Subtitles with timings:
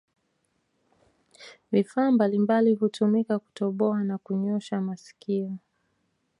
[1.71, 5.51] Vifaa mbalimbali hutumika kutoboa na kunyosha masikio